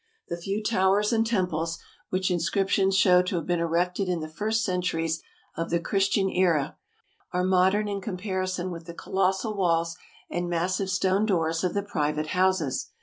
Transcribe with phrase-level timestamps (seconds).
[0.29, 1.77] The few towers and temples,
[2.09, 5.21] which inscriptions show to have been erected in the first centuries
[5.55, 6.75] of the Chris tian era,
[7.31, 12.29] are modern in comparison with the colossal walls and massive stone doors of the private
[12.29, 12.89] houses.